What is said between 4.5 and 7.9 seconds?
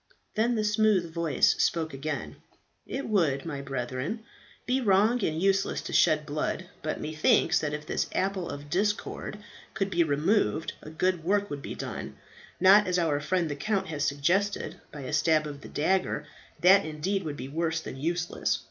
be wrong and useless to shed blood; but methinks, that if